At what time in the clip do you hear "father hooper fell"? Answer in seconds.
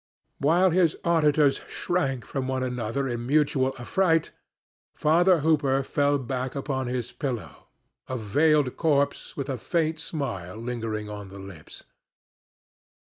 4.95-6.17